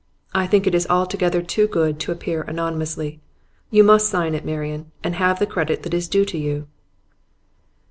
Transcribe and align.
I 0.33 0.47
think 0.47 0.65
it 0.65 0.73
is 0.73 0.87
altogether 0.89 1.43
too 1.43 1.67
good 1.67 1.99
to 1.99 2.11
appear 2.11 2.41
anonymously. 2.41 3.21
You 3.69 3.83
must 3.83 4.09
sign 4.09 4.33
it, 4.33 4.43
Marian, 4.43 4.91
and 5.03 5.13
have 5.13 5.37
the 5.37 5.45
credit 5.45 5.83
that 5.83 5.93
is 5.93 6.07
due 6.07 6.25
to 6.25 6.39
you. 6.39 6.67